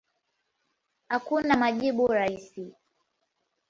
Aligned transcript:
Hakuna 1.09 1.57
majibu 1.57 2.07
rahisi. 2.07 2.75